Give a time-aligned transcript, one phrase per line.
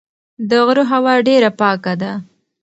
[0.49, 2.11] د غره هوا ډېره پاکه ده.